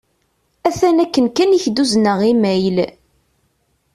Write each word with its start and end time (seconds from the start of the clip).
Atan 0.67 0.97
akken 1.03 1.25
kan 1.29 1.55
i 1.57 1.59
k-d-uzneɣ 1.63 2.19
imayl. 2.31 2.77